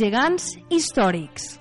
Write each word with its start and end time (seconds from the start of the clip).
Gegants 0.00 0.54
històrics. 0.70 1.58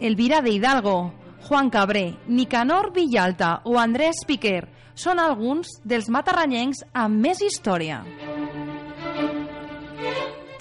Elvira 0.00 0.40
de 0.40 0.54
Hidalgo, 0.54 1.12
Juan 1.46 1.68
Cabré, 1.68 2.14
Nicanor 2.26 2.94
Villalta 2.94 3.60
o 3.68 3.76
Andrés 3.76 4.24
Piquer 4.24 4.62
són 4.96 5.20
alguns 5.20 5.74
dels 5.84 6.08
matarranyencs 6.08 6.86
amb 6.94 7.20
més 7.20 7.44
història. 7.44 8.00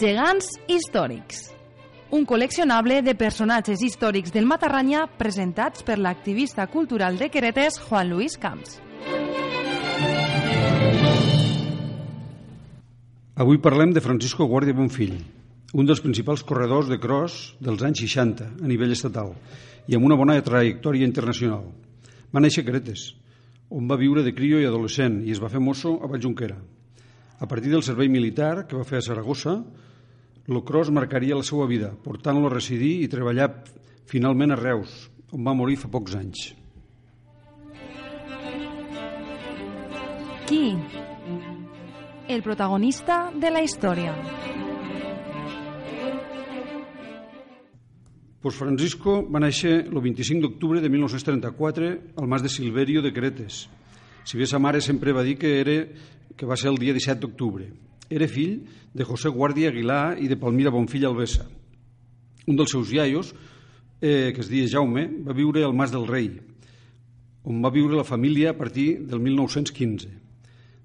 Gegants 0.04 0.52
històrics. 0.68 1.54
Un 2.12 2.28
col·leccionable 2.28 3.00
de 3.00 3.16
personatges 3.16 3.80
històrics 3.80 4.36
del 4.36 4.50
Matarranya 4.50 5.08
presentats 5.08 5.88
per 5.88 6.02
l'activista 6.04 6.68
cultural 6.68 7.16
de 7.16 7.32
Queretes 7.32 7.80
Juan 7.88 8.12
Luis 8.12 8.36
Camps. 8.36 8.82
Avui 13.44 13.58
parlem 13.60 13.92
de 13.92 14.00
Francisco 14.00 14.46
Guàrdia 14.48 14.72
Bonfill, 14.72 15.18
un 15.76 15.88
dels 15.88 16.00
principals 16.00 16.46
corredors 16.48 16.88
de 16.88 16.96
cross 16.96 17.34
dels 17.60 17.82
anys 17.84 18.00
60 18.06 18.46
a 18.64 18.70
nivell 18.72 18.94
estatal 18.96 19.34
i 19.92 19.98
amb 19.98 20.08
una 20.08 20.16
bona 20.16 20.38
trajectòria 20.40 21.04
internacional. 21.04 21.66
Va 22.32 22.40
néixer 22.40 22.64
a 22.64 22.70
Queretes, 22.70 23.04
on 23.68 23.92
va 23.92 24.00
viure 24.00 24.24
de 24.24 24.32
crio 24.32 24.64
i 24.64 24.70
adolescent 24.70 25.20
i 25.28 25.36
es 25.36 25.44
va 25.44 25.52
fer 25.52 25.60
mosso 25.60 25.98
a 26.00 26.08
Valljunquera. 26.08 26.56
A 27.44 27.52
partir 27.52 27.76
del 27.76 27.84
servei 27.84 28.08
militar 28.08 28.64
que 28.64 28.80
va 28.80 28.88
fer 28.88 29.02
a 29.02 29.08
Saragossa, 29.10 29.60
el 30.48 30.64
cross 30.64 30.96
marcaria 30.96 31.36
la 31.36 31.44
seva 31.44 31.68
vida, 31.68 31.92
portant-lo 32.08 32.48
a 32.48 32.56
residir 32.56 33.02
i 33.04 33.12
treballar 33.12 33.52
finalment 34.08 34.56
a 34.56 34.62
Reus, 34.64 35.10
on 35.36 35.44
va 35.44 35.52
morir 35.52 35.82
fa 35.84 35.92
pocs 35.92 36.16
anys. 36.16 36.54
Qui? 40.48 40.70
El 42.34 42.42
protagonista 42.42 43.30
de 43.30 43.50
la 43.52 43.62
història. 43.62 44.16
Pues 48.42 48.56
Francisco 48.58 49.20
va 49.30 49.42
néixer 49.44 49.74
el 49.84 50.00
25 50.02 50.42
d'octubre 50.42 50.82
de 50.82 50.90
1934 50.90 51.92
al 52.18 52.32
Mas 52.32 52.42
de 52.42 52.50
Silverio 52.50 53.04
de 53.06 53.12
Cretes. 53.14 53.60
Si 54.26 54.40
bé 54.40 54.48
sa 54.50 54.58
mare 54.58 54.82
sempre 54.82 55.14
va 55.14 55.22
dir 55.22 55.36
que, 55.38 55.52
era, 55.60 55.76
que 56.34 56.50
va 56.50 56.58
ser 56.58 56.72
el 56.72 56.82
dia 56.82 56.98
17 56.98 57.22
d'octubre. 57.22 57.70
Era 58.10 58.26
fill 58.26 58.64
de 58.98 59.06
José 59.06 59.30
Guàrdia 59.30 59.70
Aguilar 59.70 60.18
i 60.18 60.32
de 60.32 60.40
Palmira 60.42 60.74
Bonfill 60.74 61.06
Alvesa. 61.12 61.46
Un 62.50 62.58
dels 62.58 62.74
seus 62.74 62.90
iaios, 62.98 63.30
eh, 64.02 64.34
que 64.34 64.42
es 64.42 64.50
deia 64.50 64.74
Jaume, 64.74 65.06
va 65.22 65.38
viure 65.38 65.62
al 65.62 65.78
Mas 65.78 65.94
del 65.94 66.10
Rei, 66.10 66.34
on 67.46 67.62
va 67.62 67.70
viure 67.70 67.94
la 67.94 68.10
família 68.10 68.58
a 68.58 68.58
partir 68.58 69.04
del 69.06 69.22
1915. 69.22 70.23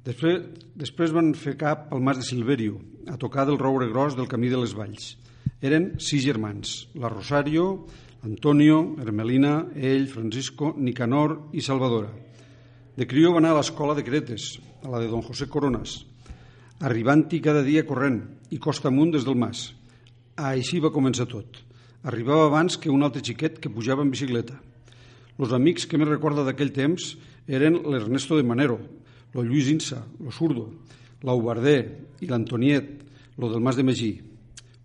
Després, 0.09 0.39
després 0.73 1.13
van 1.13 1.35
fer 1.37 1.53
cap 1.61 1.91
al 1.93 2.01
Mas 2.01 2.17
de 2.17 2.25
Silverio, 2.25 2.79
a 3.13 3.19
tocar 3.21 3.45
del 3.45 3.59
roure 3.61 3.91
gros 3.91 4.15
del 4.17 4.29
camí 4.31 4.49
de 4.49 4.57
les 4.57 4.73
Valls. 4.73 5.11
Eren 5.61 5.91
sis 6.01 6.23
germans, 6.25 6.87
la 6.97 7.11
Rosario, 7.13 7.85
Antonio, 8.25 8.79
Hermelina, 9.03 9.67
ell, 9.77 10.07
Francisco, 10.09 10.71
Nicanor 10.79 11.51
i 11.53 11.61
Salvadora. 11.61 12.09
De 12.97 13.07
crió 13.11 13.35
va 13.35 13.43
anar 13.43 13.51
a 13.53 13.59
l'escola 13.59 13.97
de 13.99 14.05
Cretes, 14.07 14.47
a 14.81 14.89
la 14.95 15.03
de 15.03 15.11
don 15.13 15.21
José 15.27 15.45
Coronas, 15.53 15.99
arribant-hi 16.81 17.43
cada 17.45 17.61
dia 17.67 17.85
corrent 17.85 18.23
i 18.49 18.61
costa 18.65 18.89
amunt 18.89 19.13
des 19.13 19.27
del 19.29 19.37
mas. 19.37 19.75
Així 20.41 20.81
va 20.81 20.95
començar 20.95 21.27
tot. 21.29 21.61
Arribava 22.09 22.47
abans 22.47 22.79
que 22.81 22.89
un 22.89 23.05
altre 23.05 23.21
xiquet 23.27 23.61
que 23.61 23.75
pujava 23.75 24.07
en 24.07 24.15
bicicleta. 24.15 24.57
Els 25.37 25.53
amics 25.53 25.85
que 25.85 26.01
més 26.01 26.09
recorda 26.09 26.47
d'aquell 26.49 26.73
temps 26.73 27.11
eren 27.45 27.83
l'Ernesto 27.85 28.41
de 28.41 28.47
Manero, 28.47 28.79
lo 29.35 29.45
Lluís 29.45 29.69
Insa, 29.69 30.05
lo 30.21 30.33
Surdo, 30.33 30.69
l'Aubardé 31.23 31.79
i 32.21 32.29
l'Antoniet, 32.31 33.05
lo 33.39 33.51
del 33.53 33.63
Mas 33.63 33.77
de 33.77 33.85
Magí. 33.85 34.13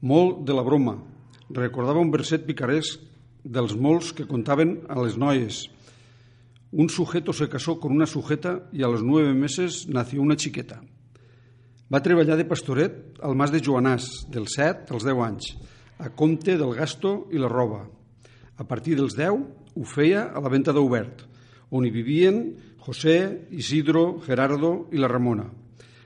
Molt 0.02 0.44
de 0.48 0.54
la 0.54 0.64
broma. 0.66 0.98
Recordava 1.54 2.02
un 2.02 2.12
verset 2.12 2.46
picaresc 2.48 3.02
dels 3.44 3.76
molts 3.76 4.14
que 4.16 4.28
contaven 4.28 4.82
a 4.90 5.00
les 5.02 5.18
noies. 5.20 5.68
Un 6.72 6.90
sujeto 6.90 7.34
se 7.34 7.50
casó 7.50 7.80
con 7.80 7.92
una 7.92 8.08
sujeta 8.08 8.70
y 8.72 8.84
a 8.84 8.88
los 8.88 9.04
nueve 9.04 9.34
meses 9.34 9.88
nació 9.88 10.22
una 10.22 10.36
chiqueta. 10.36 10.82
Va 11.94 12.02
treballar 12.02 12.40
de 12.40 12.48
pastoret 12.50 13.20
al 13.22 13.36
mas 13.38 13.52
de 13.54 13.60
Joanàs, 13.62 14.26
dels 14.34 14.56
7 14.58 14.96
als 14.96 15.04
10 15.06 15.20
anys, 15.22 15.52
a 16.02 16.10
compte 16.10 16.56
del 16.58 16.74
gasto 16.74 17.28
i 17.30 17.38
la 17.38 17.52
roba. 17.52 17.84
A 18.58 18.66
partir 18.66 18.96
dels 18.98 19.14
10 19.14 19.44
ho 19.78 19.86
feia 19.86 20.32
a 20.34 20.42
la 20.42 20.50
venda 20.50 20.74
d'Obert, 20.74 21.28
on 21.70 21.86
hi 21.86 21.92
vivien 21.94 22.42
José, 22.84 23.48
Isidro, 23.56 24.20
Gerardo 24.26 24.90
i 24.92 25.00
la 25.00 25.08
Ramona, 25.08 25.46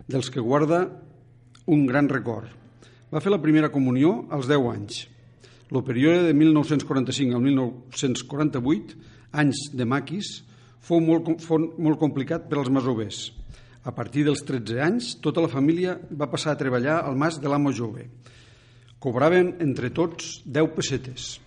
dels 0.06 0.30
que 0.30 0.44
guarda 0.44 0.84
un 1.66 1.88
gran 1.90 2.06
record. 2.12 2.52
Va 3.10 3.22
fer 3.24 3.32
la 3.34 3.42
primera 3.42 3.72
comunió 3.74 4.28
als 4.30 4.46
10 4.46 4.68
anys. 4.76 5.00
El 5.74 5.82
període 5.84 6.28
de 6.28 6.36
1945 6.38 7.34
al 7.34 7.42
1948, 7.42 8.94
anys 9.42 9.64
de 9.74 9.88
maquis, 9.90 10.30
fou 10.78 11.02
molt, 11.02 11.42
fou 11.42 11.66
molt 11.82 11.98
complicat 11.98 12.46
per 12.46 12.62
als 12.62 12.70
masovers. 12.70 13.32
A 13.82 13.92
partir 13.96 14.28
dels 14.28 14.46
13 14.46 14.78
anys, 14.84 15.16
tota 15.24 15.42
la 15.42 15.50
família 15.50 15.98
va 16.14 16.30
passar 16.30 16.54
a 16.54 16.60
treballar 16.62 17.02
al 17.02 17.18
mas 17.18 17.42
de 17.42 17.50
l'amo 17.50 17.74
jove. 17.74 18.06
Cobraven 19.02 19.56
entre 19.66 19.90
tots 19.90 20.44
10 20.46 20.76
pessetes. 20.78 21.38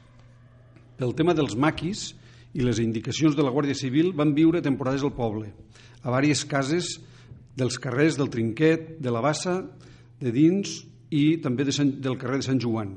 Pel 0.99 1.15
tema 1.15 1.39
dels 1.39 1.55
maquis 1.55 2.11
i 2.55 2.65
les 2.65 2.81
indicacions 2.83 3.37
de 3.37 3.45
la 3.47 3.53
Guàrdia 3.55 3.79
Civil 3.79 4.13
van 4.17 4.35
viure 4.35 4.63
temporades 4.63 5.05
al 5.07 5.15
poble, 5.15 5.53
a 6.03 6.11
diverses 6.11 6.45
cases 6.49 6.91
dels 7.57 7.79
carrers 7.79 8.17
del 8.19 8.31
Trinquet, 8.31 8.97
de 8.99 9.11
la 9.13 9.23
Bassa, 9.23 9.61
de 10.21 10.33
dins 10.33 10.81
i 11.11 11.39
també 11.43 11.65
de 11.67 11.75
Sant, 11.75 11.93
del 12.03 12.19
carrer 12.19 12.41
de 12.41 12.49
Sant 12.49 12.61
Joan. 12.63 12.97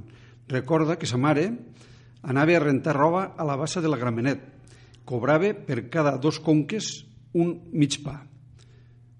Recorda 0.49 0.97
que 0.99 1.09
sa 1.09 1.17
mare 1.17 1.49
anava 2.23 2.55
a 2.55 2.63
rentar 2.63 2.95
roba 2.95 3.33
a 3.37 3.45
la 3.47 3.57
Bassa 3.59 3.81
de 3.81 3.91
la 3.91 3.99
Gramenet. 3.99 4.41
Cobrava 5.05 5.51
per 5.53 5.89
cada 5.91 6.17
dos 6.17 6.39
conques 6.39 7.03
un 7.33 7.57
mig 7.73 7.99
pa. 8.03 8.21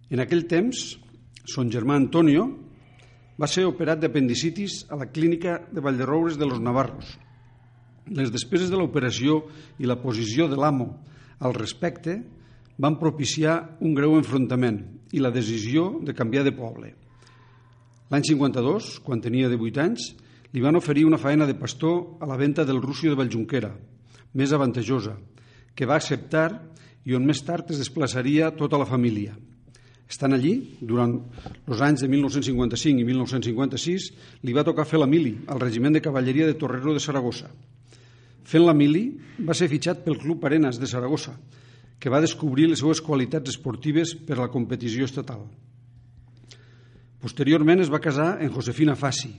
En 0.10 0.22
aquell 0.22 0.46
temps, 0.48 0.94
son 1.44 1.72
germà 1.74 1.98
Antonio 2.00 2.46
va 3.40 3.50
ser 3.50 3.66
operat 3.68 4.00
d'apendicitis 4.00 4.84
a 4.94 5.00
la 5.00 5.10
clínica 5.12 5.58
de 5.74 5.82
Vallderoures 5.82 6.38
de 6.38 6.48
los 6.48 6.62
Navarros. 6.62 7.18
Les 8.12 8.32
despeses 8.34 8.72
de 8.72 8.80
l'operació 8.80 9.44
i 9.80 9.88
la 9.88 10.00
posició 10.02 10.50
de 10.52 10.60
l'amo 10.60 10.90
al 11.40 11.56
respecte 11.56 12.18
van 12.78 12.98
propiciar 13.00 13.78
un 13.86 13.94
greu 13.96 14.18
enfrontament 14.18 14.82
i 15.14 15.22
la 15.22 15.32
decisió 15.32 16.00
de 16.04 16.16
canviar 16.18 16.44
de 16.44 16.56
poble. 16.58 16.92
L'any 18.12 18.26
52, 18.28 19.00
quan 19.06 19.22
tenia 19.22 19.50
de 19.50 19.58
8 19.58 19.82
anys, 19.82 20.12
li 20.54 20.62
van 20.62 20.78
oferir 20.78 21.06
una 21.06 21.18
faena 21.18 21.48
de 21.50 21.56
pastor 21.58 22.20
a 22.22 22.30
la 22.30 22.38
venda 22.38 22.66
del 22.66 22.82
Rússia 22.82 23.10
de 23.10 23.18
Valljunquera, 23.18 23.72
més 24.34 24.54
avantajosa, 24.54 25.16
que 25.74 25.88
va 25.90 25.98
acceptar 25.98 26.48
i 27.06 27.16
on 27.18 27.26
més 27.26 27.42
tard 27.46 27.72
es 27.74 27.82
desplaçaria 27.82 28.52
tota 28.58 28.78
la 28.78 28.88
família. 28.90 29.34
Estant 30.10 30.36
allí, 30.36 30.54
durant 30.82 31.16
els 31.66 31.82
anys 31.82 32.04
de 32.04 32.10
1955 32.12 33.02
i 33.02 33.08
1956, 33.08 34.10
li 34.46 34.54
va 34.54 34.66
tocar 34.68 34.86
fer 34.86 35.02
la 35.02 35.10
mili 35.10 35.34
al 35.48 35.62
regiment 35.64 35.96
de 35.96 36.04
cavalleria 36.04 36.46
de 36.50 36.58
Torrero 36.60 36.94
de 36.94 37.02
Saragossa. 37.02 37.50
Fent 38.44 38.66
la 38.66 38.76
mili, 38.76 39.08
va 39.40 39.56
ser 39.56 39.70
fitxat 39.72 40.04
pel 40.04 40.20
Club 40.20 40.44
Arenas 40.46 40.80
de 40.80 40.88
Saragossa, 40.90 41.34
que 42.00 42.12
va 42.12 42.22
descobrir 42.24 42.68
les 42.68 42.82
seues 42.84 43.00
qualitats 43.02 43.54
esportives 43.54 44.12
per 44.28 44.36
a 44.38 44.44
la 44.44 44.52
competició 44.52 45.08
estatal. 45.08 45.46
Posteriorment 47.24 47.80
es 47.80 47.92
va 47.92 48.04
casar 48.04 48.42
en 48.44 48.52
Josefina 48.52 48.98
Fassi, 49.00 49.32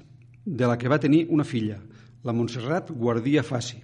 de 0.44 0.68
la 0.68 0.78
que 0.80 0.88
va 0.88 1.00
tenir 1.00 1.26
una 1.28 1.44
filla, 1.44 1.76
la 2.24 2.32
Montserrat 2.32 2.88
Guardia 2.90 3.42
Fassi. 3.44 3.82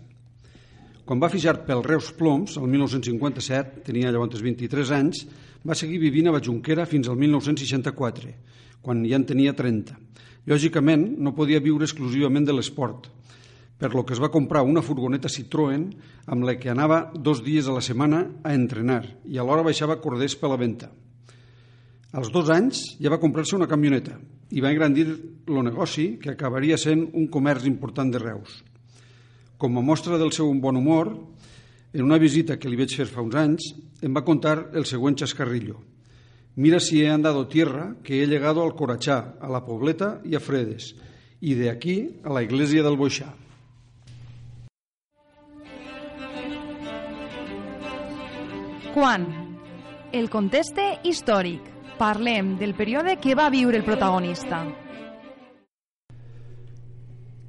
Quan 1.04 1.20
va 1.20 1.28
fixar 1.28 1.58
pel 1.66 1.84
Reus 1.84 2.08
Ploms, 2.16 2.56
el 2.56 2.68
1957, 2.72 3.84
tenia 3.84 4.12
llavors 4.14 4.40
23 4.40 4.92
anys, 4.96 5.24
va 5.66 5.76
seguir 5.76 5.98
vivint 6.00 6.30
a 6.30 6.34
Bajunquera 6.36 6.86
fins 6.88 7.08
al 7.08 7.18
1964, 7.20 8.32
quan 8.80 9.04
ja 9.04 9.18
en 9.20 9.26
tenia 9.28 9.52
30. 9.56 9.96
Lògicament, 10.48 11.04
no 11.20 11.34
podia 11.36 11.60
viure 11.60 11.84
exclusivament 11.84 12.46
de 12.48 12.56
l'esport, 12.56 13.10
per 13.80 13.94
lo 13.96 14.04
que 14.04 14.12
es 14.12 14.20
va 14.20 14.28
comprar 14.28 14.60
una 14.68 14.84
furgoneta 14.84 15.30
Citroën 15.32 15.86
amb 16.28 16.44
la 16.44 16.58
que 16.60 16.68
anava 16.68 17.06
dos 17.16 17.40
dies 17.42 17.66
a 17.66 17.74
la 17.74 17.80
setmana 17.80 18.26
a 18.44 18.52
entrenar 18.52 19.02
i 19.24 19.40
alhora 19.40 19.64
baixava 19.64 19.96
corders 20.04 20.36
per 20.36 20.52
la 20.52 20.60
venda. 20.60 20.90
Als 22.12 22.28
dos 22.34 22.50
anys 22.52 22.82
ja 23.00 23.10
va 23.10 23.20
comprar-se 23.22 23.56
una 23.56 23.70
camioneta 23.70 24.18
i 24.50 24.60
va 24.60 24.72
engrandir 24.74 25.06
el 25.08 25.62
negoci 25.64 26.18
que 26.20 26.34
acabaria 26.34 26.76
sent 26.76 27.06
un 27.14 27.28
comerç 27.32 27.64
important 27.70 28.12
de 28.12 28.20
Reus. 28.20 28.60
Com 29.56 29.78
a 29.78 29.84
mostra 29.84 30.18
del 30.18 30.32
seu 30.32 30.52
bon 30.60 30.76
humor, 30.76 31.14
en 31.92 32.04
una 32.04 32.18
visita 32.18 32.58
que 32.58 32.68
li 32.68 32.76
vaig 32.76 32.92
fer 32.96 33.06
fa 33.08 33.22
uns 33.24 33.36
anys, 33.38 33.72
em 34.02 34.12
va 34.12 34.26
contar 34.26 34.70
el 34.74 34.84
següent 34.84 35.16
xascarrillo. 35.22 35.80
Mira 36.56 36.80
si 36.80 37.00
he 37.00 37.08
andado 37.08 37.46
tierra, 37.46 37.96
que 38.02 38.22
he 38.22 38.26
llegado 38.26 38.62
al 38.62 38.74
Corachá, 38.74 39.36
a 39.40 39.48
la 39.48 39.64
Pobleta 39.64 40.20
y 40.24 40.34
a 40.34 40.40
Fredes, 40.40 40.96
y 41.40 41.54
de 41.54 41.70
aquí 41.70 42.20
a 42.24 42.32
la 42.32 42.42
iglesia 42.42 42.82
del 42.82 42.98
Boixà. 42.98 43.32
Quan? 49.00 49.22
El 50.12 50.26
conteste 50.28 50.82
històric. 51.08 51.62
parlem 51.96 52.50
del 52.60 52.74
període 52.76 53.14
que 53.16 53.32
va 53.32 53.46
viure 53.48 53.78
el 53.78 53.84
protagonista. 53.86 54.58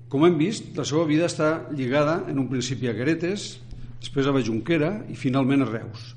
Com 0.07 0.23
hem 0.23 0.37
vist, 0.39 0.69
la 0.79 0.85
seva 0.87 1.03
vida 1.09 1.27
està 1.27 1.49
lligada 1.75 2.21
en 2.31 2.39
un 2.39 2.47
principi 2.47 2.87
a 2.87 2.95
Gueretes, 2.95 3.59
després 3.99 4.31
a 4.31 4.35
Bajunquera 4.37 4.93
i 5.11 5.19
finalment 5.19 5.67
a 5.67 5.69
Reus. 5.73 6.07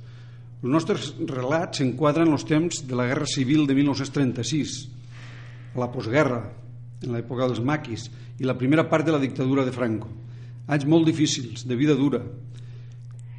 Els 0.63 0.71
nostres 0.71 1.11
relats 1.27 1.83
s'enquadren 1.83 2.31
en 2.31 2.39
els 2.39 2.47
temps 2.47 2.87
de 2.87 2.95
la 2.95 3.11
Guerra 3.11 3.27
Civil 3.27 3.67
de 3.67 3.75
1936, 3.75 4.79
a 5.75 5.83
la 5.83 5.91
postguerra, 5.91 6.45
en 7.03 7.11
l'època 7.11 7.51
dels 7.51 7.59
maquis, 7.59 8.07
i 8.39 8.47
la 8.47 8.55
primera 8.55 8.87
part 8.87 9.03
de 9.03 9.19
la 9.19 9.25
dictadura 9.27 9.67
de 9.67 9.75
Franco. 9.75 10.15
Anys 10.69 10.87
molt 10.87 11.11
difícils, 11.11 11.67
de 11.67 11.75
vida 11.75 11.99
dura, 11.99 12.23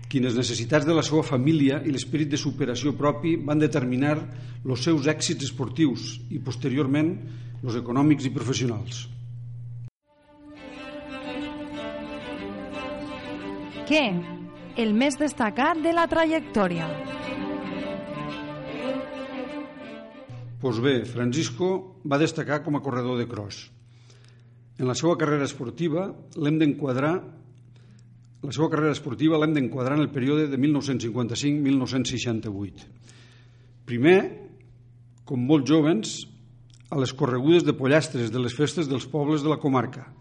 quines 0.10 0.36
necessitats 0.38 0.86
de 0.86 0.94
la 0.94 1.04
seva 1.06 1.24
família 1.26 1.82
i 1.86 1.94
l'esperit 1.94 2.30
de 2.32 2.40
superació 2.40 2.94
propi 2.98 3.36
van 3.42 3.62
determinar 3.62 4.16
els 4.66 4.86
seus 4.86 5.10
èxits 5.12 5.50
esportius 5.50 6.16
i, 6.30 6.40
posteriorment, 6.40 7.12
els 7.64 7.78
econòmics 7.82 8.28
i 8.30 8.34
professionals. 8.34 9.06
Què? 13.86 14.06
El 14.82 14.96
més 14.98 15.16
destacat 15.18 15.80
de 15.84 15.94
la 15.96 16.08
trajectòria. 16.12 16.88
Pues 20.60 20.80
bé, 20.82 20.96
Francisco 21.06 22.02
va 22.10 22.18
destacar 22.18 22.64
com 22.66 22.76
a 22.76 22.82
corredor 22.82 23.20
de 23.22 23.28
cross. 23.30 23.68
En 24.82 24.90
la 24.90 24.96
seva 24.98 25.16
carrera 25.22 25.46
esportiva 25.46 26.10
l'hem 26.42 26.58
d'enquadrar 26.60 27.14
la 28.46 28.54
seva 28.54 28.70
carrera 28.70 28.94
esportiva 28.94 29.40
l'hem 29.42 29.56
d'enquadrar 29.56 29.96
en 29.98 30.04
el 30.06 30.12
període 30.14 30.46
de 30.52 30.58
1955-1968. 30.62 32.86
Primer, 33.90 34.20
com 35.26 35.48
molts 35.50 35.66
jovens, 35.70 36.28
a 36.94 36.96
les 37.02 37.14
corregudes 37.18 37.66
de 37.66 37.74
pollastres 37.74 38.30
de 38.32 38.40
les 38.40 38.54
festes 38.54 38.88
dels 38.88 39.08
pobles 39.10 39.42
de 39.42 39.50
la 39.50 39.58
comarca. 39.62 40.14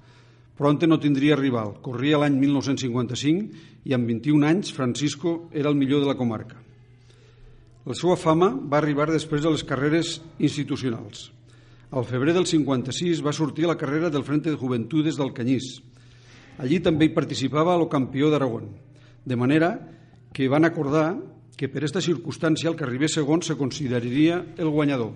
Pronte 0.56 0.86
no 0.86 1.00
tindria 1.02 1.36
rival. 1.36 1.74
Corria 1.84 2.18
l'any 2.22 2.38
1955 2.40 3.44
i 3.90 3.94
amb 3.96 4.06
21 4.08 4.46
anys 4.48 4.72
Francisco 4.72 5.50
era 5.52 5.68
el 5.68 5.76
millor 5.76 6.00
de 6.00 6.08
la 6.08 6.16
comarca. 6.16 6.56
La 7.84 7.94
seva 7.98 8.16
fama 8.16 8.56
va 8.56 8.78
arribar 8.80 9.10
després 9.10 9.42
de 9.44 9.50
les 9.52 9.64
carreres 9.68 10.22
institucionals. 10.38 11.32
Al 11.92 12.04
febrer 12.08 12.32
del 12.32 12.48
56 12.48 13.20
va 13.22 13.36
sortir 13.36 13.68
a 13.68 13.74
la 13.74 13.78
carrera 13.78 14.08
del 14.10 14.24
Frente 14.24 14.50
de 14.50 14.56
Juventudes 14.56 15.16
del 15.20 15.34
Canyís, 15.36 15.82
Allí 16.58 16.78
també 16.78 17.08
hi 17.08 17.14
participava 17.14 17.74
el 17.74 17.88
campió 17.90 18.30
d'Aragón, 18.30 18.68
de 19.24 19.36
manera 19.36 19.74
que 20.32 20.48
van 20.48 20.64
acordar 20.64 21.16
que 21.56 21.68
per 21.70 21.82
aquesta 21.82 22.02
circumstància 22.02 22.70
el 22.70 22.76
que 22.78 22.86
arribés 22.86 23.14
segon 23.14 23.42
se 23.42 23.56
consideraria 23.58 24.40
el 24.58 24.70
guanyador. 24.70 25.12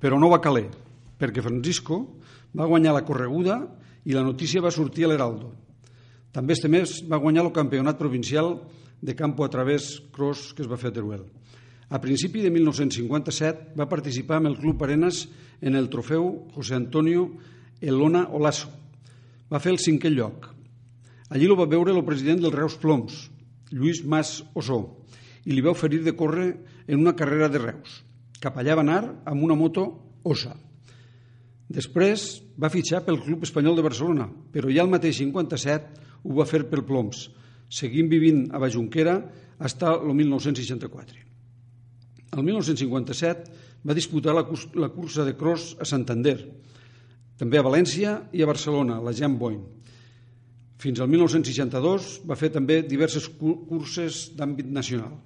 Però 0.00 0.18
no 0.18 0.30
va 0.30 0.42
caler, 0.42 0.68
perquè 1.18 1.42
Francisco 1.42 2.00
va 2.56 2.66
guanyar 2.70 2.94
la 2.96 3.04
correguda 3.06 3.60
i 4.06 4.14
la 4.16 4.24
notícia 4.26 4.62
va 4.62 4.72
sortir 4.74 5.06
a 5.06 5.10
l'Heraldo. 5.10 5.52
També 6.30 6.54
este 6.54 6.70
mes 6.70 7.00
va 7.10 7.18
guanyar 7.18 7.44
el 7.46 7.54
campionat 7.54 7.98
provincial 7.98 8.60
de 9.00 9.16
campo 9.16 9.44
a 9.44 9.50
través 9.50 10.00
cross 10.14 10.52
que 10.54 10.62
es 10.62 10.70
va 10.70 10.78
fer 10.78 10.90
a 10.90 10.96
Teruel. 10.98 11.24
A 11.90 11.98
principi 11.98 12.42
de 12.44 12.50
1957 12.54 13.74
va 13.78 13.90
participar 13.90 14.38
amb 14.38 14.52
el 14.52 14.58
Club 14.60 14.82
Arenas 14.86 15.24
en 15.60 15.74
el 15.74 15.90
trofeu 15.90 16.46
José 16.54 16.76
Antonio 16.78 17.32
Elona 17.80 18.28
Olaso, 18.30 18.70
va 19.50 19.60
fer 19.62 19.74
el 19.74 19.80
cinquè 19.82 20.12
lloc. 20.14 20.48
Allí 21.30 21.46
lo 21.46 21.56
va 21.58 21.68
veure 21.70 21.92
el 21.94 22.06
president 22.06 22.42
del 22.42 22.54
Reus 22.54 22.76
Ploms, 22.80 23.28
Lluís 23.70 24.02
Mas 24.04 24.40
Ossó, 24.54 24.80
i 25.44 25.54
li 25.54 25.62
va 25.64 25.74
oferir 25.74 26.02
de 26.04 26.14
córrer 26.16 26.48
en 26.86 26.98
una 26.98 27.14
carrera 27.16 27.48
de 27.48 27.62
Reus. 27.62 28.00
Cap 28.40 28.56
allà 28.58 28.76
va 28.78 28.84
anar 28.86 29.02
amb 29.28 29.44
una 29.44 29.56
moto 29.58 29.86
Osa. 30.24 30.54
Després 31.70 32.40
va 32.60 32.70
fitxar 32.72 33.04
pel 33.06 33.20
Club 33.22 33.44
Espanyol 33.46 33.76
de 33.78 33.84
Barcelona, 33.86 34.26
però 34.26 34.72
ja 34.72 34.82
el 34.82 34.90
mateix 34.90 35.20
57 35.22 36.08
ho 36.24 36.36
va 36.36 36.48
fer 36.48 36.64
pel 36.68 36.82
Ploms, 36.86 37.28
seguint 37.70 38.10
vivint 38.10 38.48
a 38.50 38.58
Bajunquera 38.58 39.20
fins 39.60 39.84
el 39.86 40.14
1964. 40.16 41.20
El 42.30 42.44
1957 42.46 43.60
va 43.86 43.96
disputar 43.96 44.34
la, 44.34 44.44
cursa 44.88 45.24
de 45.24 45.36
cross 45.36 45.76
a 45.80 45.84
Santander, 45.84 46.38
també 47.40 47.56
a 47.56 47.64
València 47.64 48.18
i 48.36 48.42
a 48.44 48.48
Barcelona, 48.50 48.98
la 49.00 49.14
Jam 49.16 49.38
Boyne. 49.40 49.64
Fins 50.80 51.00
al 51.00 51.08
1962 51.12 52.20
va 52.28 52.36
fer 52.36 52.50
també 52.52 52.82
diverses 52.84 53.26
curses 53.40 54.26
d'àmbit 54.36 54.68
nacional. 54.68 55.16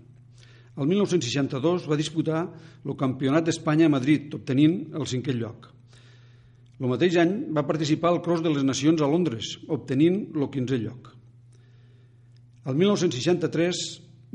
El 0.75 0.89
1962 0.91 1.87
va 1.91 1.99
disputar 1.99 2.41
el 2.85 2.97
Campionat 2.99 3.47
d'Espanya 3.47 3.87
a 3.87 3.95
Madrid, 3.95 4.33
obtenint 4.35 4.95
el 4.95 5.07
cinquè 5.11 5.35
lloc. 5.35 5.69
El 6.81 6.91
mateix 6.91 7.19
any 7.23 7.35
va 7.55 7.67
participar 7.67 8.11
al 8.11 8.23
Cross 8.23 8.43
de 8.43 8.51
les 8.51 8.67
Nacions 8.67 9.03
a 9.03 9.11
Londres, 9.11 9.53
obtenint 9.71 10.25
el 10.35 10.49
15è 10.55 10.81
lloc. 10.83 11.13
El 12.67 12.79
1963 12.81 13.85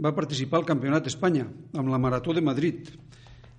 va 0.04 0.16
participar 0.16 0.62
al 0.62 0.68
Campionat 0.68 1.08
d'Espanya 1.08 1.48
amb 1.76 1.92
la 1.92 2.00
Marató 2.00 2.36
de 2.36 2.44
Madrid 2.44 2.92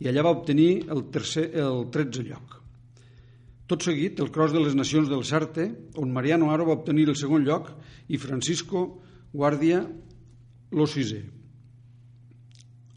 i 0.01 0.09
allà 0.09 0.25
va 0.25 0.33
obtenir 0.33 0.71
el, 0.89 1.05
tercer, 1.13 1.51
el 1.61 1.87
13è 1.93 2.25
lloc. 2.31 2.60
Tot 3.71 3.85
seguit, 3.87 4.19
el 4.19 4.33
Cross 4.35 4.51
de 4.51 4.61
les 4.65 4.75
Nacions 4.75 5.07
del 5.07 5.21
Sarte, 5.23 5.69
on 5.95 6.11
Mariano 6.11 6.49
Aro 6.51 6.65
va 6.67 6.75
obtenir 6.75 7.05
el 7.07 7.15
segon 7.15 7.45
lloc 7.47 7.69
i 8.11 8.19
Francisco 8.19 8.81
Guàrdia 9.31 9.85
el 10.75 10.89
sisè. 10.91 11.21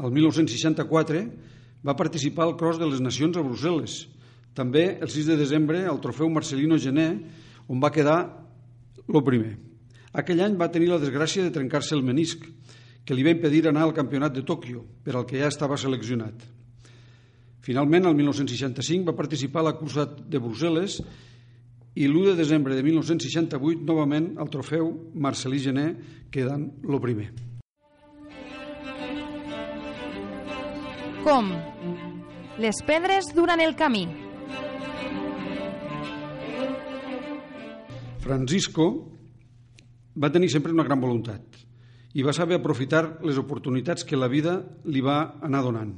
El 0.02 0.16
1964 0.16 1.22
va 1.86 1.96
participar 2.00 2.48
al 2.48 2.56
Cross 2.58 2.80
de 2.82 2.88
les 2.90 3.04
Nacions 3.06 3.38
a 3.38 3.44
Brussel·les. 3.46 4.00
També 4.58 4.88
el 4.98 5.14
6 5.14 5.30
de 5.30 5.38
desembre 5.38 5.84
al 5.86 6.02
trofeu 6.02 6.34
Marcelino 6.34 6.82
Gené, 6.82 7.08
on 7.70 7.78
va 7.78 7.94
quedar 7.94 8.18
el 9.06 9.22
primer. 9.30 9.54
Aquell 10.10 10.42
any 10.42 10.58
va 10.58 10.72
tenir 10.74 10.90
la 10.90 11.02
desgràcia 11.02 11.46
de 11.46 11.54
trencar-se 11.54 11.94
el 11.94 12.02
menisc, 12.02 12.50
que 13.06 13.14
li 13.14 13.22
va 13.22 13.38
impedir 13.38 13.68
anar 13.70 13.86
al 13.86 13.94
campionat 13.94 14.34
de 14.34 14.42
Tòquio, 14.42 14.82
per 15.06 15.14
al 15.14 15.30
que 15.30 15.38
ja 15.38 15.54
estava 15.54 15.78
seleccionat. 15.78 16.50
Finalment, 17.64 18.10
el 18.10 18.16
1965 18.18 19.08
va 19.08 19.16
participar 19.16 19.62
a 19.62 19.70
la 19.70 19.78
cursa 19.80 20.04
de 20.04 20.40
Brussel·les 20.44 20.98
i 21.96 22.10
l'1 22.10 22.34
de 22.34 22.36
desembre 22.36 22.76
de 22.76 22.84
1968 22.84 23.88
novament 23.88 24.34
al 24.36 24.52
trofeu 24.52 24.90
Marcelí 25.16 25.62
Gené 25.64 25.86
quedant 26.34 26.68
lo 26.84 27.00
primer. 27.00 27.30
Com? 31.24 31.54
Les 32.60 32.84
pedres 32.84 33.32
durant 33.32 33.64
el 33.64 33.78
camí. 33.80 34.04
Francisco 38.24 38.92
va 40.20 40.32
tenir 40.36 40.52
sempre 40.52 40.76
una 40.76 40.84
gran 40.84 41.00
voluntat 41.00 41.64
i 42.14 42.28
va 42.28 42.36
saber 42.36 42.60
aprofitar 42.60 43.22
les 43.24 43.40
oportunitats 43.40 44.04
que 44.04 44.20
la 44.20 44.28
vida 44.28 44.60
li 44.84 45.00
va 45.00 45.38
anar 45.42 45.64
donant. 45.64 45.94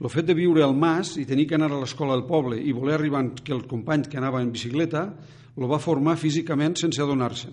El 0.00 0.08
fet 0.08 0.24
de 0.24 0.32
viure 0.32 0.62
al 0.64 0.72
mas 0.72 1.18
i 1.20 1.26
tenir 1.28 1.44
que 1.44 1.58
anar 1.58 1.68
a 1.74 1.78
l'escola 1.82 2.14
del 2.16 2.24
poble 2.24 2.56
i 2.56 2.72
voler 2.72 2.94
arribar 2.96 3.20
que 3.44 3.52
el 3.52 3.66
company 3.68 4.06
que 4.08 4.16
anava 4.16 4.40
en 4.40 4.52
bicicleta 4.52 5.02
el 5.60 5.66
va 5.68 5.80
formar 5.82 6.16
físicament 6.16 6.78
sense 6.80 7.02
adonar-se'n. 7.04 7.52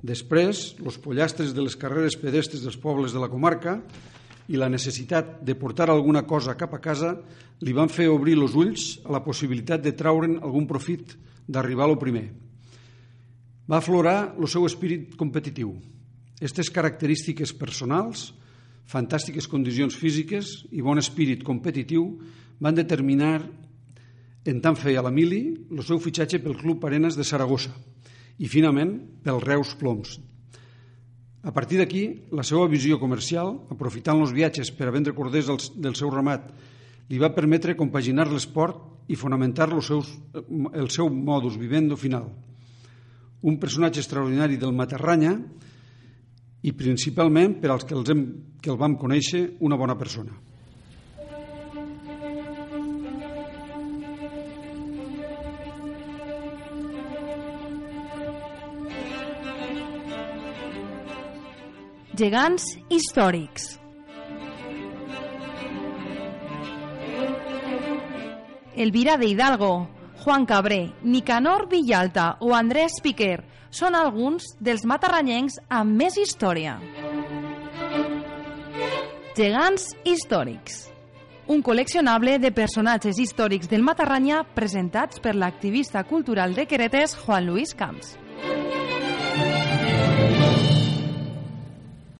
Després, 0.00 0.76
els 0.80 0.96
pollastres 1.02 1.52
de 1.52 1.64
les 1.64 1.76
carreres 1.76 2.16
pedestres 2.16 2.62
dels 2.64 2.78
pobles 2.80 3.12
de 3.12 3.20
la 3.20 3.28
comarca 3.28 3.76
i 4.48 4.56
la 4.56 4.70
necessitat 4.72 5.42
de 5.44 5.56
portar 5.58 5.90
alguna 5.90 6.24
cosa 6.24 6.56
cap 6.56 6.72
a 6.72 6.80
casa 6.80 7.12
li 7.60 7.76
van 7.76 7.92
fer 7.92 8.08
obrir 8.08 8.38
els 8.38 8.56
ulls 8.56 8.86
a 9.04 9.12
la 9.12 9.20
possibilitat 9.24 9.84
de 9.84 9.92
traure'n 9.92 10.38
algun 10.40 10.64
profit 10.70 11.12
d'arribar 11.46 11.84
a 11.84 11.92
lo 11.92 12.00
primer. 12.00 12.24
Va 13.68 13.82
aflorar 13.82 14.32
el 14.38 14.48
seu 14.48 14.64
espírit 14.64 15.12
competitiu. 15.18 15.74
Aquestes 16.40 16.72
característiques 16.72 17.52
personals 17.52 18.30
fantàstiques 18.86 19.48
condicions 19.50 19.96
físiques 19.98 20.62
i 20.70 20.82
bon 20.82 20.98
espírit 20.98 21.42
competitiu 21.46 22.06
van 22.62 22.76
determinar 22.76 23.40
en 24.46 24.60
tant 24.62 24.78
feia 24.78 25.02
la 25.02 25.10
Mili 25.10 25.42
el 25.74 25.82
seu 25.84 25.98
fitxatge 26.02 26.38
pel 26.42 26.56
Club 26.58 26.84
Arenas 26.86 27.18
de 27.18 27.26
Saragossa 27.26 27.74
i 28.38 28.48
finalment 28.48 28.94
pel 29.24 29.42
Reus 29.42 29.74
Ploms. 29.80 30.18
A 31.46 31.52
partir 31.54 31.78
d'aquí, 31.78 32.02
la 32.34 32.42
seva 32.42 32.66
visió 32.66 32.98
comercial, 32.98 33.52
aprofitant 33.70 34.18
els 34.22 34.32
viatges 34.34 34.72
per 34.74 34.88
a 34.88 34.94
vendre 34.94 35.14
corders 35.14 35.46
del, 35.46 35.94
seu 35.94 36.10
ramat, 36.10 36.48
li 37.06 37.20
va 37.22 37.34
permetre 37.34 37.76
compaginar 37.78 38.26
l'esport 38.26 39.06
i 39.06 39.14
fonamentar 39.14 39.68
seus, 39.82 40.10
el 40.74 40.90
seu 40.90 41.08
modus 41.10 41.58
vivendo 41.58 41.96
final. 41.96 42.26
Un 43.46 43.60
personatge 43.62 44.02
extraordinari 44.02 44.58
del 44.58 44.74
Matarranya 44.74 45.36
i 46.66 46.74
principalment 46.74 47.60
per 47.62 47.70
als 47.70 47.86
que, 47.86 47.94
els 47.94 48.10
hem, 48.10 48.26
que 48.62 48.72
el 48.72 48.78
vam 48.80 48.98
conèixer 48.98 49.46
una 49.62 49.78
bona 49.78 49.96
persona. 49.98 50.34
Gegants 62.16 62.70
històrics 62.88 63.74
Elvira 68.76 69.16
de 69.16 69.26
Hidalgo, 69.26 69.88
Juan 70.26 70.44
Cabré, 70.44 70.90
Nicanor 71.04 71.68
Villalta 71.70 72.32
o 72.42 72.50
Andrés 72.50 72.96
Piquer 72.98 73.44
són 73.70 73.94
alguns 73.94 74.56
dels 74.58 74.82
matarranyencs 74.82 75.60
amb 75.70 75.94
més 76.02 76.18
història. 76.18 76.80
Gegants 79.38 79.92
històrics 80.02 80.82
un 81.46 81.62
col·leccionable 81.62 82.40
de 82.42 82.50
personatges 82.50 83.20
històrics 83.22 83.70
del 83.70 83.86
Matarranya 83.86 84.42
presentats 84.56 85.22
per 85.22 85.36
l'activista 85.38 86.02
cultural 86.02 86.58
de 86.58 86.66
Queretes 86.66 87.14
Juan 87.22 87.46
Luis 87.46 87.70
Camps. 87.78 88.16